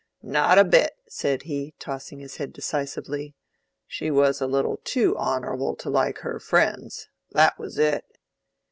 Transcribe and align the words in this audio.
"Not 0.23 0.57
a 0.57 0.63
bit!" 0.63 0.95
said 1.07 1.43
he, 1.43 1.75
tossing 1.77 2.17
his 2.17 2.37
head 2.37 2.53
decisively. 2.53 3.35
"She 3.85 4.09
was 4.09 4.41
a 4.41 4.47
little 4.47 4.77
too 4.77 5.15
honorable 5.15 5.75
to 5.75 5.91
like 5.91 6.17
her 6.25 6.39
friends—that 6.39 7.59
was 7.59 7.77
it!" 7.77 8.17